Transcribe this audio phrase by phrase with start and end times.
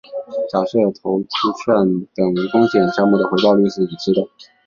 [0.51, 1.75] 假设投资债券
[2.15, 4.27] 等无风险项目的回报率是已知的。